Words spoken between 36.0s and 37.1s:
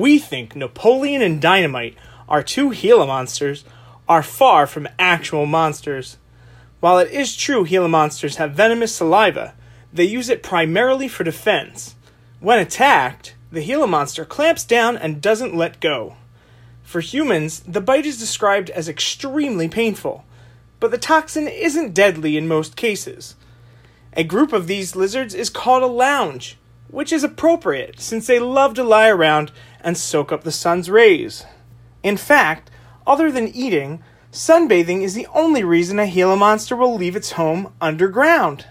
Gila monster will